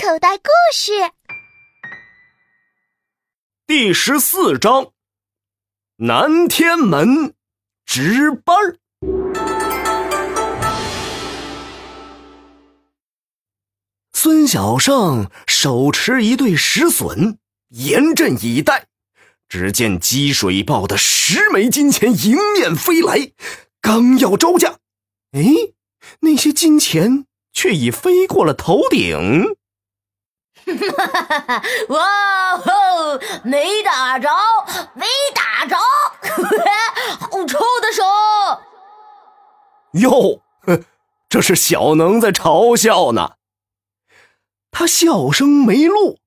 [0.00, 0.92] 口袋故事
[3.66, 4.92] 第十四章：
[5.96, 7.34] 南天门
[7.84, 8.78] 值班。
[14.12, 17.36] 孙小胜手持一对石笋，
[17.70, 18.86] 严阵以待。
[19.48, 23.32] 只见积水报的十枚金钱迎面飞来，
[23.80, 24.78] 刚要招架，
[25.32, 25.42] 哎，
[26.20, 29.57] 那些金钱却已飞过了头顶。
[30.66, 31.62] 哈哈哈！
[31.88, 34.28] 哇哦，没打着，
[34.94, 35.76] 没打着，
[37.20, 38.02] 好臭的手！
[39.92, 40.42] 哟，
[41.28, 43.32] 这是小能在嘲笑呢。
[44.70, 46.18] 他笑声没落，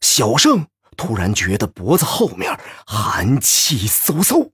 [0.00, 0.66] 小胜。
[0.96, 4.50] 突然觉得脖子后面寒气嗖嗖，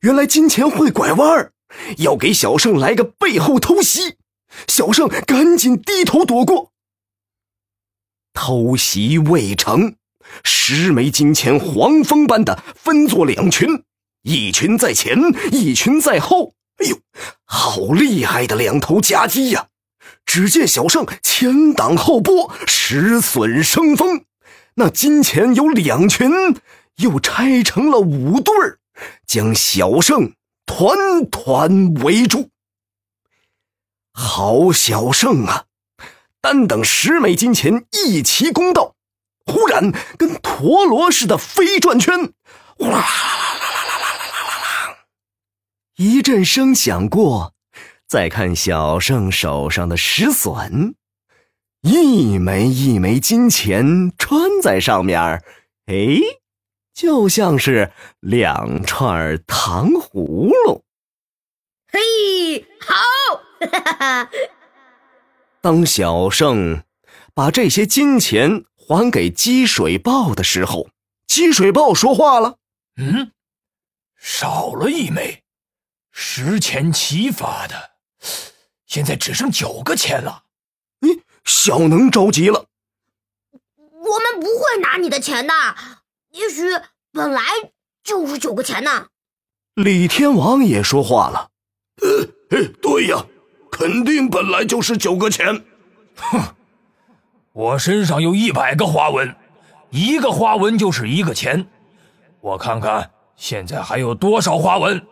[0.00, 1.52] 原来金钱会拐弯儿，
[1.98, 4.16] 要给小胜来个背后偷袭。
[4.66, 6.72] 小胜赶紧低头躲过。
[8.32, 9.96] 偷袭未成，
[10.44, 13.82] 十枚金钱黄蜂般的分作两群，
[14.22, 15.18] 一群在前，
[15.52, 16.54] 一群在后。
[16.76, 16.98] 哎呦，
[17.44, 19.66] 好厉害的两头夹击呀！
[20.24, 24.24] 只见小胜前挡后拨，石笋生风。
[24.76, 26.30] 那金钱有两群，
[26.96, 28.78] 又拆成了五对儿，
[29.26, 30.32] 将小胜
[30.64, 32.48] 团团围住。
[34.12, 35.64] 好小胜啊！
[36.40, 38.94] 单等十枚金钱一齐攻到，
[39.44, 42.32] 忽然跟陀螺似的飞转圈，
[42.78, 43.04] 哗啦啦啦
[43.58, 44.96] 啦啦啦啦啦啦！
[45.96, 47.54] 一阵声响过，
[48.08, 50.94] 再看小胜手上的石笋。
[51.82, 55.18] 一枚一枚金钱穿在上面
[55.86, 56.18] 哎，
[56.94, 60.84] 就像是两串糖葫芦。
[61.90, 62.94] 嘿，好！
[63.60, 64.30] 哈哈哈。
[65.62, 66.82] 当小圣
[67.34, 70.88] 把这些金钱还给积水豹的时候，
[71.26, 72.56] 积水豹说话了
[72.96, 73.32] ：“嗯，
[74.16, 75.42] 少了一枚，
[76.10, 77.90] 十钱齐发的，
[78.86, 80.44] 现在只剩九个钱了。”
[81.44, 82.66] 小能着急了，
[83.80, 85.52] 我们不会拿你的钱的，
[86.30, 86.62] 也许
[87.12, 87.42] 本来
[88.04, 89.08] 就是九个钱呢。
[89.74, 91.50] 李天王也说话了，
[92.02, 92.26] 呃，
[92.80, 93.26] 对呀，
[93.80, 95.64] 肯定本来就是九个钱。
[96.14, 96.54] 哼，
[97.52, 99.34] 我身上有一百个花纹，
[99.88, 101.66] 一个花纹就是一个钱，
[102.42, 105.02] 我看看现在还有多少花纹。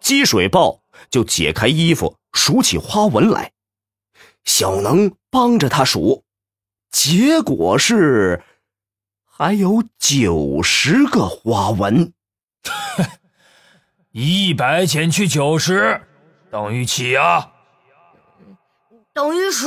[0.00, 3.52] 积水豹就解开衣服数起花纹来。
[4.44, 6.24] 小能帮着他数，
[6.90, 8.42] 结果是
[9.24, 12.12] 还有九十个花纹。
[14.12, 16.02] 一百减去九十
[16.50, 17.48] 等于几啊？
[19.14, 19.66] 等于十。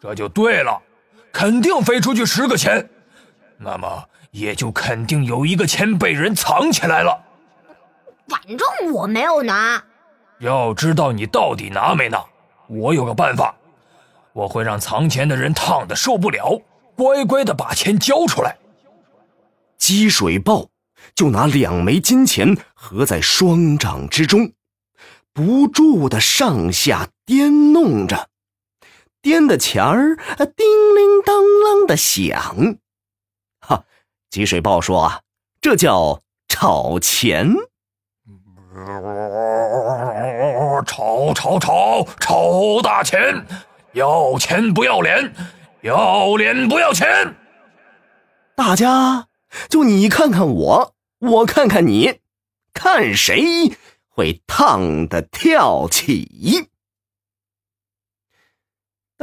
[0.00, 0.82] 这就对了，
[1.32, 2.90] 肯定飞出去十个钱，
[3.58, 7.24] 那么也就肯定有一个钱被人藏起来了。
[8.28, 9.82] 反正我没有拿。
[10.40, 12.24] 要知道你到底拿没拿，
[12.68, 13.54] 我有个办法。
[14.32, 16.60] 我会让藏钱的人烫的受不了，
[16.96, 18.56] 乖乖的把钱交出来。
[19.78, 20.68] 积水豹
[21.14, 24.52] 就拿两枚金钱合在双掌之中，
[25.32, 28.28] 不住的上下颠弄着，
[29.24, 32.76] 颠的钱儿叮铃当啷的响。
[33.58, 33.84] 哈，
[34.28, 35.20] 吉水豹说啊，
[35.62, 37.54] 这叫炒钱。
[40.84, 43.46] 炒炒炒炒大钱。
[43.92, 45.32] 要钱不要脸，
[45.80, 47.34] 要脸不要钱。
[48.54, 49.28] 大家
[49.70, 52.20] 就你看看我，我看看你，
[52.74, 53.74] 看谁
[54.08, 56.68] 会烫的跳起。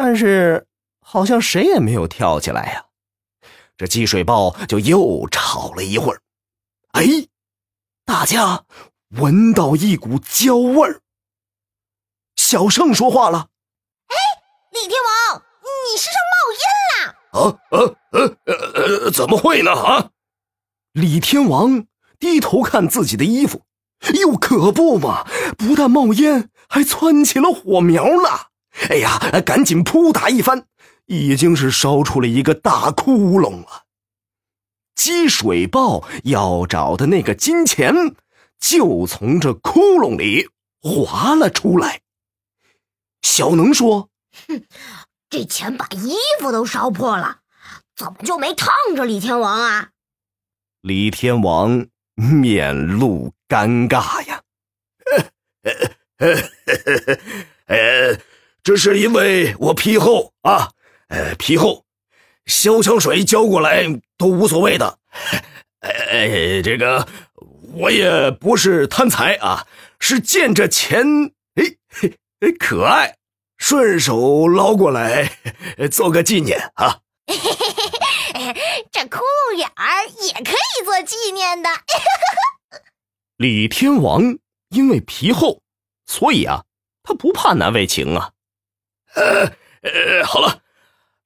[0.03, 0.65] 但是
[0.99, 2.85] 好像谁也没有跳起来呀。
[3.77, 6.21] 这积水豹就又吵了一会儿。
[6.93, 7.05] 哎，
[8.03, 8.65] 大家
[9.09, 11.01] 闻到一股焦味儿。
[12.35, 13.49] 小胜说话了。
[14.07, 14.15] 哎
[14.71, 14.97] 李天
[15.29, 15.43] 王，
[15.85, 16.65] 你身上冒烟
[16.97, 17.21] 了！
[17.31, 17.37] 啊
[17.69, 17.77] 啊
[18.09, 19.71] 啊呃呃，怎么会呢？
[19.71, 20.09] 啊！
[20.93, 21.85] 李天王
[22.17, 23.61] 低头看自己的衣服，
[24.19, 28.50] 哟，可不嘛，不但冒烟，还窜起了火苗了。
[28.89, 30.65] 哎呀，赶紧扑打一番，
[31.05, 33.83] 已经是烧出了一个大窟窿了。
[34.95, 38.15] 积水豹要找的那个金钱，
[38.59, 40.49] 就从这窟窿里
[40.81, 42.01] 滑了出来。
[43.21, 44.09] 小能说。
[44.47, 44.63] 哼，
[45.29, 47.39] 这钱把衣服都烧破了，
[47.95, 49.89] 怎么就没烫着李天王啊？
[50.81, 54.41] 李天王面露尴尬呀，
[57.67, 58.17] 呃，
[58.63, 60.69] 这是因为我皮厚啊，
[61.07, 61.83] 呃，皮厚，
[62.45, 63.85] 消枪水浇过来
[64.17, 64.99] 都无所谓的。
[65.79, 67.07] 哎，这个
[67.73, 69.65] 我也不是贪财啊，
[69.99, 71.03] 是见着钱，
[71.55, 71.63] 哎
[72.41, 73.17] 哎可爱，
[73.57, 75.31] 顺手捞过来
[75.89, 76.99] 做个纪念啊。
[78.91, 81.69] 这窟窿眼儿也可以做纪念的。
[83.37, 84.37] 李天王
[84.69, 85.61] 因为皮厚，
[86.05, 86.63] 所以啊，
[87.01, 88.31] 他不怕难为情啊。
[89.15, 89.45] 呃
[89.81, 90.61] 呃，好了，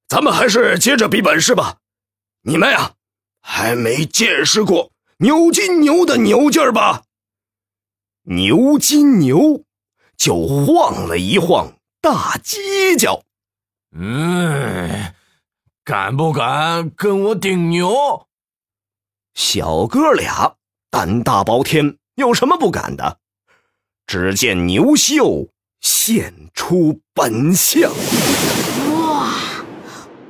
[0.08, 1.78] 咱们还是接着比本事吧。
[2.42, 2.94] 你们呀，
[3.42, 7.04] 还没见识过牛金牛的牛劲儿吧？
[8.24, 9.64] 牛金牛
[10.18, 13.24] 就晃了一晃大犄角。
[13.92, 15.14] 嗯，
[15.84, 18.28] 敢不敢跟我顶牛？
[19.34, 20.56] 小哥俩
[20.90, 23.20] 胆大包天，有什么不敢的？
[24.08, 25.50] 只见牛秀
[25.86, 27.92] 现出本相。
[28.92, 29.30] 哇，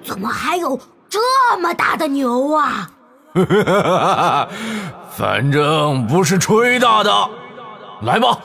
[0.03, 2.91] 怎么还有这么大的牛啊？
[5.15, 7.29] 反正不是吹大的。
[8.01, 8.37] 来吧，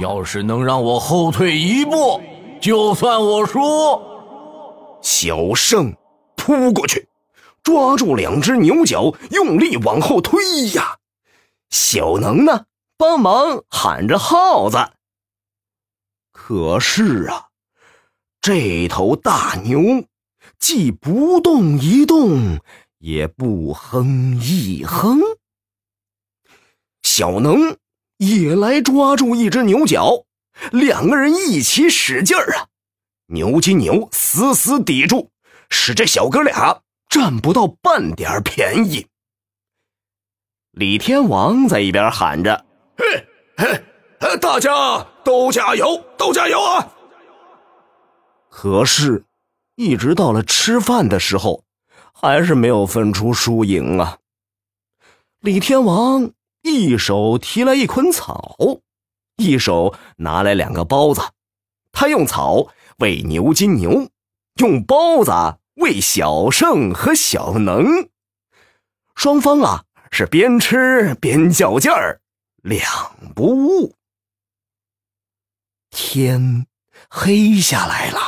[0.00, 2.20] 要是能让我后退一步，
[2.60, 3.60] 就算我输。
[5.00, 5.94] 小胜
[6.34, 7.06] 扑过去，
[7.62, 10.42] 抓住两只牛角，用力往后推
[10.74, 10.96] 呀。
[11.70, 12.64] 小能呢，
[12.98, 14.78] 帮忙喊着号子。
[16.50, 17.46] 可是啊，
[18.40, 20.04] 这头大牛
[20.58, 22.58] 既不动一动，
[22.98, 25.20] 也不哼一哼。
[27.04, 27.76] 小能
[28.16, 30.24] 也来抓住一只牛角，
[30.72, 32.66] 两个人一起使劲儿啊！
[33.26, 35.30] 牛金牛死死抵住，
[35.70, 39.06] 使这小哥俩占不到半点便宜。
[40.72, 42.66] 李天王在一边喊着
[42.98, 43.24] ：“嘿，
[43.56, 43.84] 嘿，
[44.38, 46.86] 大家都加油，都加油啊！”
[48.48, 49.24] 可是，
[49.76, 51.64] 一直到了吃饭的时候，
[52.12, 54.18] 还是没有分出输赢啊。
[55.40, 56.30] 李天王
[56.62, 58.56] 一手提来一捆草，
[59.36, 61.22] 一手拿来两个包子，
[61.92, 62.68] 他用草。
[62.98, 64.10] 喂牛金牛，
[64.56, 65.32] 用包子
[65.76, 68.10] 喂小胜和小能，
[69.14, 72.20] 双方啊是边吃边较劲儿，
[72.62, 72.84] 两
[73.34, 73.94] 不误。
[75.90, 76.66] 天
[77.08, 78.20] 黑下来了，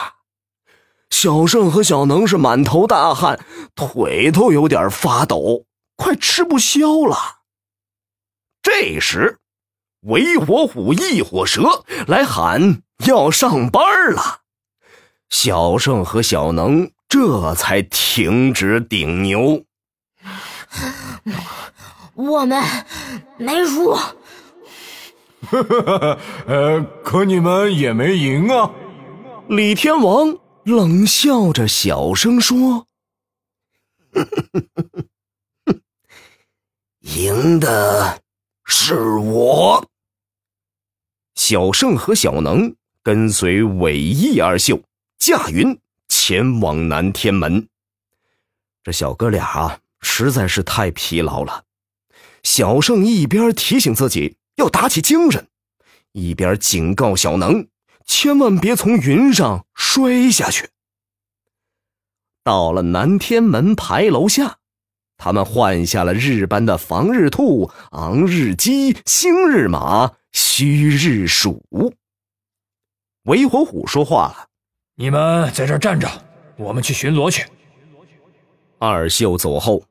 [1.10, 3.38] 小胜和小能是满头大汗，
[3.74, 5.64] 腿都有点发抖，
[5.96, 7.16] 快吃不消了。
[8.62, 9.38] 这时，
[10.00, 13.82] 韦火虎、异火蛇来喊要上班
[14.12, 14.40] 了。
[15.30, 19.64] 小胜和小能这才停止顶牛。
[22.14, 22.62] 我们
[23.38, 23.96] 没输，
[25.50, 28.70] 呵呵呵呵呃，可你们也没赢啊！
[29.48, 32.86] 李天王冷笑着小声说
[37.00, 38.22] ：“赢的
[38.64, 39.86] 是我。”
[41.34, 44.80] 小胜和小能跟随韦义二秀。
[45.18, 45.78] 驾云
[46.08, 47.68] 前往南天门。
[48.82, 51.62] 这小哥俩啊，实在是太疲劳了。
[52.42, 55.48] 小胜一边提醒自己要打起精神，
[56.12, 57.66] 一边警告小能
[58.04, 60.68] 千万别从云上摔下去。
[62.44, 64.58] 到了南天门牌楼下，
[65.16, 71.62] 他们换下了日班的防日兔、昂日鸡、星日马、虚日鼠。
[73.24, 74.48] 韦火虎说话了。
[74.96, 76.08] 你们在这站着，
[76.56, 77.46] 我们去巡逻去。
[78.78, 79.84] 二秀走后，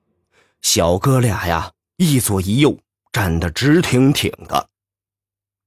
[0.61, 2.77] 小哥俩呀，一左一右
[3.11, 4.69] 站得直挺挺的。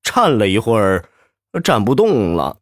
[0.03, 1.09] 站了一会儿，
[1.63, 2.59] 站不动了，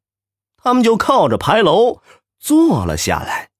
[0.56, 2.02] 他们就靠着牌楼
[2.38, 3.50] 坐了下来。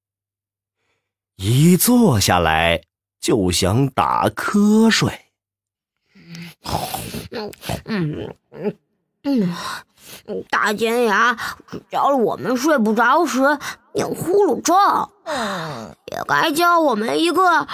[1.35, 2.83] 一坐下来
[3.19, 5.11] 就想打瞌睡。
[9.23, 9.55] 嗯。
[10.49, 11.35] 大尖牙
[11.67, 13.39] 只教了我们睡不着时
[13.93, 14.73] 念呼噜咒，
[16.11, 17.67] 也该教我们一个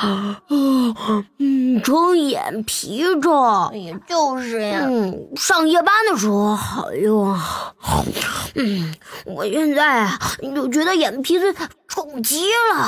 [0.47, 3.69] 嗯睁眼皮咒。
[3.73, 7.37] 也就是呀，嗯，上夜班的时候好用。
[8.55, 11.53] 嗯，我现在啊就觉得眼皮子
[11.87, 12.87] 肿极了，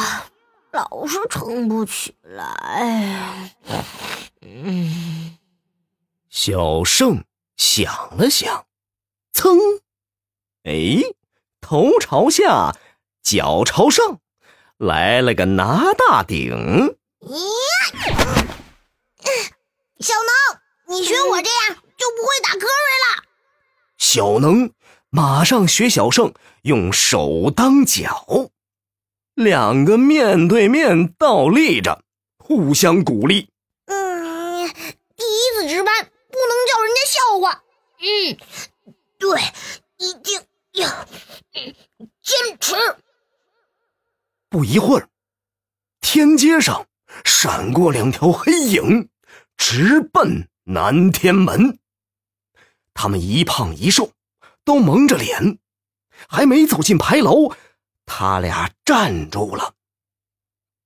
[0.72, 3.52] 老是撑不起来。
[4.42, 5.38] 嗯，
[6.30, 7.22] 小胜
[7.62, 8.66] 想了想。
[9.34, 9.56] 噌！
[10.64, 11.14] 哎，
[11.62, 12.76] 头朝下，
[13.22, 14.20] 脚朝上，
[14.80, 16.50] 来了个拿大顶。
[17.20, 17.38] 咦，
[20.00, 23.24] 小能，你学我这样就不会打瞌睡了。
[24.00, 24.72] 小能
[25.12, 28.26] 马上学小胜，用手当脚。
[29.36, 32.04] 两个面对面倒立着，
[32.40, 33.50] 互相鼓励。
[33.86, 34.68] 嗯，
[35.16, 36.12] 第一次值班。
[38.02, 38.38] 嗯，
[39.20, 39.40] 对，
[39.98, 40.42] 一定
[40.74, 40.88] 要
[42.22, 42.76] 坚持。
[44.50, 45.08] 不一会儿，
[46.02, 46.88] 天街上
[47.24, 49.10] 闪过两条黑影，
[49.56, 51.78] 直奔南天门。
[52.94, 54.12] 他们一胖一瘦，
[54.66, 55.60] 都蒙着脸，
[56.28, 57.56] 还没走进牌楼，
[58.06, 59.76] 他俩站住了。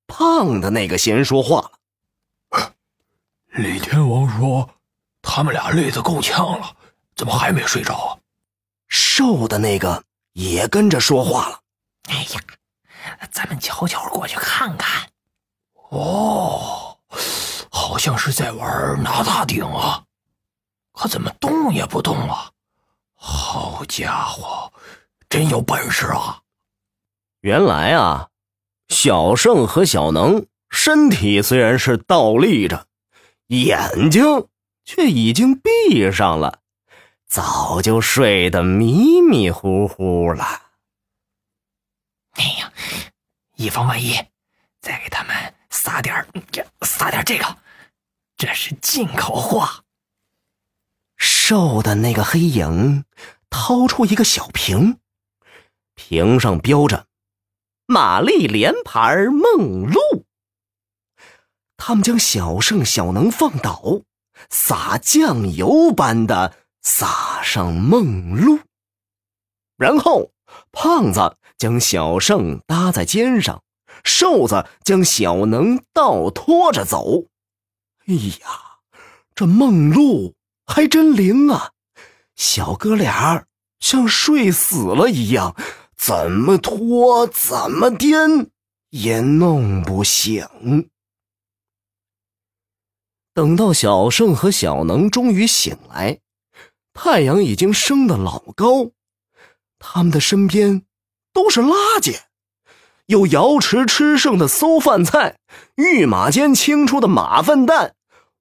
[0.06, 1.72] 胖的那个先说话
[2.52, 2.74] 了
[3.58, 4.70] ：“李天王说，
[5.22, 6.78] 他们俩累得够呛了，
[7.16, 8.18] 怎么还没睡着啊？”
[8.88, 10.04] 瘦的那个
[10.34, 11.60] 也跟着说话了
[12.10, 12.42] ：“哎呀，
[13.32, 15.10] 咱们悄悄过去看看。
[15.90, 16.98] 哦，
[17.70, 20.04] 好像是在玩拿大顶啊。”
[20.98, 22.50] 可怎么动也不动啊？
[23.16, 24.72] 好家伙，
[25.28, 26.40] 真有本事啊！
[27.42, 28.30] 原来啊，
[28.88, 32.88] 小胜和小能身体虽然是倒立着，
[33.48, 34.48] 眼睛
[34.86, 36.60] 却已经闭上了，
[37.36, 40.46] 早就睡得迷迷糊糊了。
[42.32, 42.72] 哎呀，
[43.58, 44.14] 以防万一，
[44.80, 46.26] 再给他们撒点
[46.84, 47.58] 撒点这个，
[48.38, 49.84] 这是进口货。
[51.18, 53.04] 瘦的那个黑影
[53.50, 55.00] 掏出一个小瓶，
[55.94, 57.08] 瓶上标着
[57.86, 60.00] “玛丽莲牌梦露”。
[61.76, 64.04] 他们将小胜、小能放倒，
[64.50, 68.60] 撒酱油般的撒上梦露，
[69.76, 70.32] 然后
[70.72, 73.64] 胖子将小胜搭在肩上，
[74.04, 77.24] 瘦子将小能倒拖着走。
[78.06, 78.48] 哎呀，
[79.34, 80.36] 这梦露！
[80.68, 81.72] 还真灵啊！
[82.36, 83.46] 小哥俩
[83.80, 85.56] 像睡死了一样，
[85.98, 88.52] 怎么拖怎么颠，
[88.92, 90.48] 也弄不醒。
[93.34, 96.20] 等到小胜和小能终于醒来，
[96.98, 98.90] 太阳已经升得老高，
[99.78, 100.84] 他们的身边
[101.34, 102.18] 都是垃圾，
[103.06, 105.36] 有瑶池吃剩的馊饭菜，
[105.76, 107.94] 御马监清出的马粪蛋。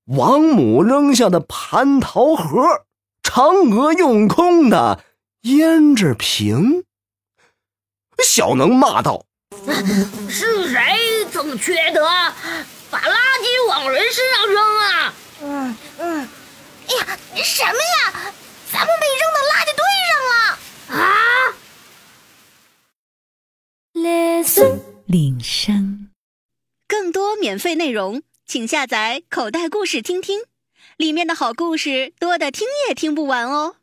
[0.06, 2.84] 王母扔下的蟠桃核，
[3.22, 5.02] 嫦娥用空的
[5.42, 6.84] 胭脂瓶。
[8.22, 9.24] 小能骂道
[10.30, 12.06] ：“是谁这么缺德，
[12.88, 16.28] 把垃圾往人身上扔啊？”“嗯嗯，
[16.88, 18.32] 哎呀，什么呀？
[18.70, 20.34] 咱们被扔到垃圾堆上了
[20.98, 20.98] 啊
[25.14, 26.10] 铃声，
[26.88, 28.24] 更多免费内容。
[28.44, 30.40] 请下载口袋故事听听，
[30.96, 33.76] 里面的好故事多的听也听不完哦。